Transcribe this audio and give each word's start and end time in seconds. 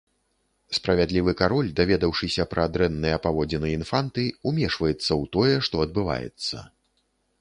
Справядлівы 0.77 1.31
кароль, 1.41 1.67
даведаўшыся 1.79 2.47
пра 2.55 2.65
дрэнныя 2.77 3.17
паводзіны 3.25 3.67
інфанты, 3.77 4.23
умешваецца 4.53 4.99
ў 4.99 5.23
тое, 5.37 5.55
што 5.69 5.75
адбываецца. 5.89 6.65